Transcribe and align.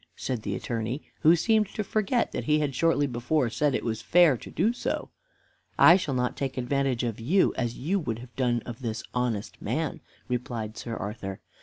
said 0.15 0.41
the 0.41 0.55
Attorney, 0.55 1.03
who 1.19 1.35
seemed 1.35 1.67
to 1.75 1.83
forget 1.83 2.31
that 2.31 2.45
he 2.45 2.57
had 2.57 2.73
shortly 2.73 3.05
before 3.05 3.51
said 3.51 3.73
that 3.73 3.77
it 3.77 3.85
was 3.85 4.01
fair 4.01 4.35
to 4.35 4.49
do 4.49 4.73
so. 4.73 5.11
"I 5.77 5.95
shall 5.95 6.15
not 6.15 6.35
take 6.35 6.57
advantage 6.57 7.03
of 7.03 7.19
you 7.19 7.53
as 7.55 7.77
you 7.77 7.99
would 7.99 8.17
have 8.17 8.35
done 8.35 8.61
of 8.65 8.81
this 8.81 9.03
honest 9.13 9.61
man," 9.61 10.01
replied 10.27 10.75
Sir 10.75 10.97
Arthur. 10.97 11.39